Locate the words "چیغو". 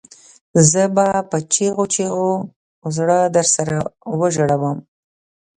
1.53-1.85, 1.93-2.31